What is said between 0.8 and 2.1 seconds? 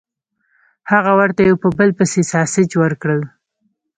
هغه ورته یو په بل